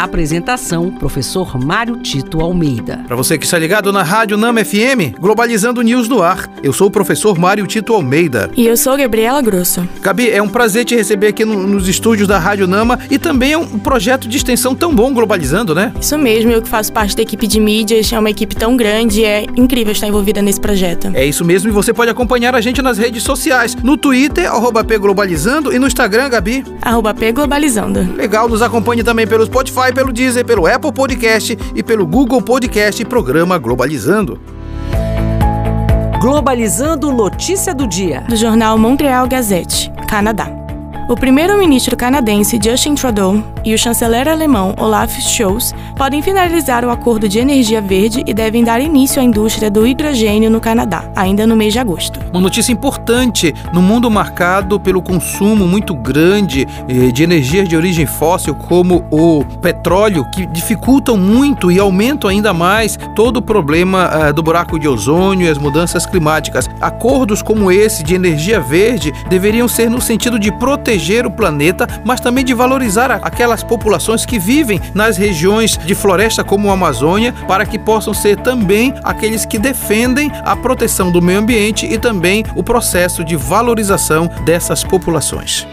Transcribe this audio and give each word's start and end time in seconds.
Apresentação: 0.00 0.90
Professor 0.90 1.62
Mário 1.62 1.96
Tito 1.96 2.40
Almeida. 2.40 3.04
Para 3.06 3.14
você 3.16 3.36
que 3.36 3.44
está 3.44 3.58
ligado 3.58 3.92
na 3.92 4.02
Rádio 4.02 4.38
Nama 4.38 4.64
FM, 4.64 5.18
Globalizando 5.18 5.82
News 5.82 6.08
no 6.08 6.22
ar. 6.22 6.48
Eu 6.62 6.72
sou 6.72 6.86
o 6.86 6.90
professor 6.90 7.38
Mário 7.38 7.66
Tito 7.66 7.92
Almeida. 7.92 8.50
E 8.56 8.66
eu 8.66 8.76
sou 8.76 8.96
Gabriela 8.96 9.42
Grosso. 9.42 9.86
Gabi, 10.00 10.30
é 10.30 10.42
um 10.42 10.48
prazer 10.48 10.86
te 10.86 10.94
receber 10.94 11.28
aqui 11.28 11.44
no, 11.44 11.66
nos 11.66 11.86
estúdios 11.86 12.26
da 12.26 12.38
Rádio 12.38 12.66
Nama 12.66 12.98
e 13.10 13.18
também 13.18 13.52
é 13.52 13.58
um 13.58 13.78
projeto 13.78 14.26
de 14.26 14.36
extensão 14.36 14.74
tão 14.74 14.94
bom, 14.94 15.12
Globalizando, 15.12 15.74
né? 15.74 15.92
Isso 16.00 16.16
mesmo, 16.16 16.50
eu 16.50 16.62
que 16.62 16.68
faço 16.68 16.92
parte 16.92 17.14
da 17.14 17.22
equipe 17.22 17.46
de 17.46 17.60
mídias, 17.60 18.10
é 18.12 18.18
uma 18.18 18.30
equipe 18.30 18.56
tão 18.56 18.76
grande, 18.76 19.22
é 19.24 19.44
incrível 19.56 19.92
estar 19.92 20.06
envolvida 20.06 20.40
nesse 20.40 20.60
projeto. 20.60 21.10
É 21.12 21.24
isso 21.24 21.44
mesmo, 21.44 21.68
e 21.68 21.72
você 21.72 21.92
pode 21.92 22.10
acompanhar 22.10 22.54
a 22.54 22.60
gente 22.60 22.80
nas 22.80 22.96
redes 22.96 23.22
sociais, 23.22 23.76
no 23.82 23.96
Twitter, 23.96 24.50
arroba 24.50 24.82
Globalizando, 24.82 25.72
e 25.72 25.78
no 25.78 25.86
Instagram, 25.86 26.30
Gabi? 26.30 26.64
Arroba 26.80 27.14
Globalizando. 27.34 28.14
Legal, 28.16 28.48
nos 28.48 28.62
acompanhe 28.62 29.02
também 29.02 29.26
pelo 29.26 29.44
Spotify 29.44 29.89
Spotify, 29.90 29.92
pelo 29.92 30.12
Deezer, 30.12 30.44
pelo 30.44 30.66
Apple 30.66 30.92
Podcast 30.92 31.58
e 31.74 31.82
pelo 31.82 32.06
Google 32.06 32.40
Podcast 32.40 33.04
programa 33.04 33.58
Globalizando. 33.58 34.40
Globalizando 36.20 37.12
notícia 37.12 37.74
do 37.74 37.86
dia. 37.86 38.24
Do 38.28 38.36
jornal 38.36 38.78
Montreal 38.78 39.26
Gazette, 39.26 39.90
Canadá. 40.08 40.59
O 41.10 41.16
primeiro-ministro 41.16 41.96
canadense 41.96 42.56
Justin 42.62 42.94
Trudeau 42.94 43.42
e 43.64 43.74
o 43.74 43.78
chanceler 43.78 44.28
alemão 44.28 44.76
Olaf 44.78 45.20
Scholz 45.20 45.74
podem 45.96 46.22
finalizar 46.22 46.84
o 46.84 46.90
acordo 46.90 47.28
de 47.28 47.40
energia 47.40 47.80
verde 47.80 48.22
e 48.24 48.32
devem 48.32 48.62
dar 48.62 48.80
início 48.80 49.20
à 49.20 49.24
indústria 49.24 49.68
do 49.68 49.84
hidrogênio 49.84 50.48
no 50.48 50.60
Canadá, 50.60 51.10
ainda 51.16 51.48
no 51.48 51.56
mês 51.56 51.72
de 51.72 51.80
agosto. 51.80 52.20
Uma 52.30 52.40
notícia 52.40 52.70
importante 52.70 53.52
no 53.72 53.82
mundo 53.82 54.08
marcado 54.08 54.78
pelo 54.78 55.02
consumo 55.02 55.66
muito 55.66 55.96
grande 55.96 56.64
eh, 56.88 57.10
de 57.10 57.24
energias 57.24 57.68
de 57.68 57.76
origem 57.76 58.06
fóssil, 58.06 58.54
como 58.54 59.04
o 59.10 59.44
petróleo, 59.60 60.24
que 60.30 60.46
dificultam 60.46 61.16
muito 61.16 61.72
e 61.72 61.80
aumentam 61.80 62.30
ainda 62.30 62.54
mais 62.54 62.96
todo 63.16 63.38
o 63.38 63.42
problema 63.42 64.08
uh, 64.28 64.32
do 64.32 64.44
buraco 64.44 64.78
de 64.78 64.86
ozônio 64.86 65.48
e 65.48 65.50
as 65.50 65.58
mudanças 65.58 66.06
climáticas. 66.06 66.70
Acordos 66.80 67.42
como 67.42 67.72
esse 67.72 68.04
de 68.04 68.14
energia 68.14 68.60
verde 68.60 69.12
deveriam 69.28 69.66
ser 69.66 69.90
no 69.90 70.00
sentido 70.00 70.38
de 70.38 70.52
proteger 70.52 70.99
proteger 71.00 71.26
o 71.26 71.30
planeta, 71.30 71.86
mas 72.04 72.20
também 72.20 72.44
de 72.44 72.52
valorizar 72.52 73.10
aquelas 73.10 73.64
populações 73.64 74.26
que 74.26 74.38
vivem 74.38 74.80
nas 74.94 75.16
regiões 75.16 75.78
de 75.78 75.94
floresta 75.94 76.44
como 76.44 76.68
a 76.68 76.74
Amazônia, 76.74 77.32
para 77.48 77.64
que 77.64 77.78
possam 77.78 78.12
ser 78.12 78.36
também 78.36 78.94
aqueles 79.02 79.46
que 79.46 79.58
defendem 79.58 80.30
a 80.44 80.54
proteção 80.54 81.10
do 81.10 81.22
meio 81.22 81.38
ambiente 81.38 81.86
e 81.86 81.98
também 81.98 82.44
o 82.54 82.62
processo 82.62 83.24
de 83.24 83.34
valorização 83.34 84.30
dessas 84.44 84.84
populações. 84.84 85.66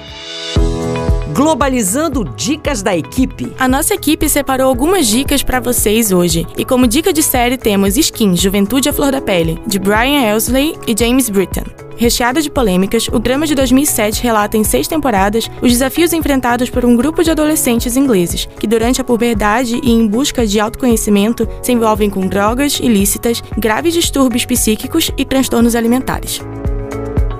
Globalizando 1.33 2.23
dicas 2.35 2.81
da 2.81 2.97
equipe. 2.97 3.53
A 3.59 3.67
nossa 3.67 3.93
equipe 3.93 4.27
separou 4.27 4.67
algumas 4.67 5.05
dicas 5.05 5.43
para 5.43 5.59
vocês 5.59 6.11
hoje. 6.11 6.47
E 6.57 6.65
como 6.65 6.87
dica 6.87 7.13
de 7.13 7.21
série 7.21 7.57
temos 7.57 7.95
Skin, 7.95 8.35
Juventude 8.35 8.89
à 8.89 8.93
Flor 8.93 9.11
da 9.11 9.21
Pele, 9.21 9.61
de 9.67 9.77
Brian 9.77 10.21
Elsley 10.21 10.75
e 10.87 10.95
James 10.97 11.29
Britton. 11.29 11.86
Recheada 11.97 12.43
de 12.43 12.51
polêmicas, 12.51 13.09
o 13.11 13.17
drama 13.17 13.47
de 13.47 13.55
2007 13.55 14.21
relata 14.21 14.55
em 14.55 14.63
seis 14.63 14.87
temporadas 14.87 15.49
os 15.63 15.71
desafios 15.71 16.13
enfrentados 16.13 16.69
por 16.69 16.85
um 16.85 16.95
grupo 16.95 17.23
de 17.23 17.31
adolescentes 17.31 17.97
ingleses 17.97 18.47
que, 18.59 18.67
durante 18.67 19.01
a 19.01 19.03
puberdade 19.03 19.81
e 19.83 19.91
em 19.91 20.05
busca 20.05 20.45
de 20.45 20.59
autoconhecimento, 20.59 21.49
se 21.63 21.71
envolvem 21.71 22.07
com 22.07 22.27
drogas 22.27 22.79
ilícitas, 22.79 23.41
graves 23.57 23.95
distúrbios 23.95 24.45
psíquicos 24.45 25.09
e 25.17 25.25
transtornos 25.25 25.75
alimentares. 25.75 26.39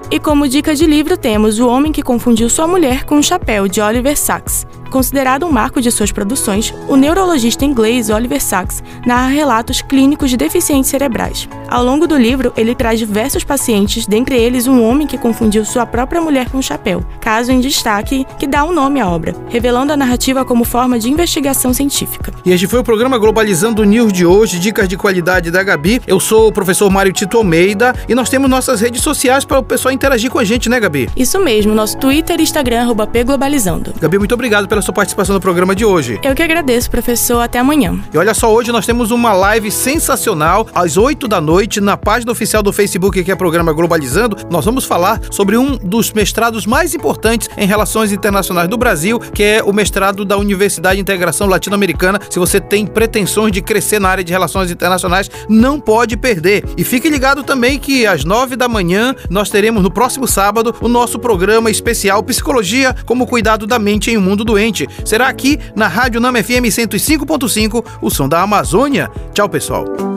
E 0.10 0.20
como 0.20 0.48
dica 0.48 0.74
de 0.74 0.88
livro 0.88 1.18
temos 1.18 1.60
O 1.60 1.68
Homem 1.68 1.92
que 1.92 2.02
Confundiu 2.02 2.50
Sua 2.50 2.66
Mulher 2.66 3.04
com 3.04 3.16
um 3.16 3.24
Chapéu, 3.24 3.68
de 3.68 3.80
Oliver 3.80 4.18
Sacks. 4.18 4.66
Considerado 4.90 5.46
um 5.46 5.52
marco 5.52 5.82
de 5.82 5.92
suas 5.92 6.14
produções, 6.14 6.74
o 6.88 6.96
neurologista 6.96 7.66
inglês 7.66 8.10
Oliver 8.10 8.42
Sacks 8.42 8.82
narra 9.06 9.28
relatos 9.28 9.82
clínicos 9.82 10.30
de 10.30 10.38
deficientes 10.38 10.90
cerebrais. 10.90 11.48
Ao 11.68 11.84
longo 11.84 12.08
do 12.08 12.16
livro, 12.18 12.54
ele 12.56 12.74
traz 12.74 12.98
diversos 12.98 13.44
pacientes, 13.44 14.08
dentre 14.08 14.38
eles 14.38 14.68
um 14.68 14.82
homem 14.82 15.06
que 15.06 15.18
confundiu 15.18 15.66
sua 15.66 15.86
própria 15.86 16.22
mulher 16.22 16.50
com 16.50 16.60
um 16.60 16.62
chapéu, 16.62 17.04
caso 17.20 17.52
em 17.52 17.60
destaque 17.60 18.26
que 18.40 18.48
dá 18.48 18.64
um 18.64 18.74
nome 18.74 19.02
à 19.02 19.08
obra, 19.08 19.36
revelando 19.50 19.92
a 19.92 19.98
narrativa 19.98 20.46
como 20.46 20.64
forma 20.64 20.98
de 20.98 21.10
investigação 21.10 21.74
científica. 21.74 22.32
E 22.46 22.52
este 22.52 22.68
foi 22.68 22.80
o 22.80 22.84
programa 22.84 23.18
Globalizando 23.18 23.84
News 23.84 24.14
de 24.14 24.26
hoje, 24.26 24.60
dicas 24.60 24.88
de 24.88 24.96
qualidade 24.96 25.52
da 25.52 25.62
Gabi. 25.62 26.02
Eu 26.08 26.20
sou 26.20 26.48
o 26.48 26.52
professor 26.52 26.90
Mário 26.90 27.12
Tito 27.12 27.38
Almeida 27.38 27.94
e 28.08 28.16
nós 28.16 28.30
temos 28.30 28.50
nossas 28.50 28.80
redes 28.80 29.02
sociais 29.02 29.44
para 29.44 29.60
o 29.60 29.64
pessoal 29.64 29.94
interagir 29.94 30.32
com 30.32 30.40
a 30.40 30.44
gente, 30.46 30.70
né, 30.70 30.80
Gabi? 30.80 31.10
Isso 31.18 31.40
mesmo, 31.40 31.76
nosso 31.76 31.98
Twitter 31.98 32.40
e 32.40 32.44
Instagram, 32.44 32.82
arroba 32.82 33.06
Globalizando. 33.06 33.94
Gabi, 34.00 34.18
muito 34.18 34.34
obrigado 34.34 34.68
pela 34.68 34.82
sua 34.82 34.94
participação 34.94 35.34
no 35.34 35.42
programa 35.42 35.76
de 35.76 35.84
hoje. 35.84 36.20
Eu 36.24 36.34
que 36.34 36.44
agradeço, 36.44 36.90
professor. 36.90 37.42
Até 37.42 37.60
amanhã. 37.60 38.00
E 38.14 38.18
olha 38.18 38.34
só, 38.34 38.54
hoje 38.54 38.72
nós 38.72 38.86
temos 38.86 39.12
uma 39.12 39.34
live 39.34 39.72
sensacional 39.72 40.68
às 40.74 40.98
8 40.98 41.28
da 41.28 41.42
noite 41.42 41.57
noite, 41.58 41.82
na 41.82 41.98
página 41.98 42.32
oficial 42.32 42.62
do 42.62 42.72
Facebook, 42.72 43.24
que 43.24 43.32
é 43.32 43.34
o 43.34 43.38
programa 43.38 43.74
Globalizando, 43.74 44.38
nós 44.48 44.64
vamos 44.64 44.86
falar 44.86 45.20
sobre 45.32 45.58
um 45.58 45.76
dos 45.76 46.12
mestrados 46.12 46.68
mais 46.68 46.94
importantes 46.94 47.50
em 47.58 47.66
relações 47.66 48.12
internacionais 48.12 48.70
do 48.70 48.78
Brasil, 48.78 49.20
que 49.20 49.42
é 49.42 49.64
o 49.64 49.74
mestrado 49.74 50.24
da 50.24 50.38
Universidade 50.38 50.98
de 50.98 51.02
Integração 51.02 51.48
Latino-Americana. 51.48 52.20
Se 52.30 52.38
você 52.38 52.62
tem 52.62 52.86
pretensões 52.86 53.52
de 53.52 53.60
crescer 53.60 54.00
na 54.00 54.08
área 54.08 54.24
de 54.24 54.32
relações 54.32 54.70
internacionais, 54.70 55.32
não 55.50 55.80
pode 55.80 56.16
perder. 56.16 56.64
E 56.78 56.84
fique 56.84 57.10
ligado 57.10 57.42
também 57.42 57.80
que 57.80 58.06
às 58.06 58.24
9 58.24 58.56
da 58.56 58.68
manhã 58.68 59.16
nós 59.28 59.50
teremos 59.50 59.82
no 59.82 59.90
próximo 59.90 60.28
sábado 60.28 60.76
o 60.80 60.88
nosso 60.88 61.18
programa 61.18 61.72
especial 61.72 62.22
Psicologia 62.22 62.96
como 63.04 63.26
Cuidado 63.26 63.66
da 63.66 63.80
Mente 63.80 64.12
em 64.12 64.18
um 64.18 64.22
Mundo 64.22 64.46
Doente. 64.46 64.88
Será 65.04 65.28
aqui 65.28 65.58
na 65.76 65.88
Rádio 65.88 66.22
Nama 66.22 66.44
FM 66.44 66.70
105.5, 66.70 67.84
o 68.00 68.12
som 68.12 68.30
da 68.30 68.44
Amazônia. 68.44 69.10
Tchau, 69.34 69.50
pessoal. 69.50 70.17